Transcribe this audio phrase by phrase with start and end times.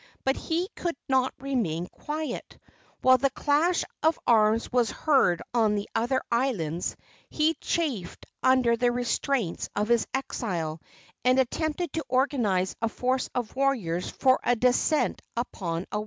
[0.23, 2.57] But he could not remain quiet.
[3.03, 6.97] While the clash of arms was heard on the other islands,
[7.29, 10.81] he chafed under the restraints of his exile,
[11.23, 15.99] and attempted to organize a force of warriors for a descent upon Oahu.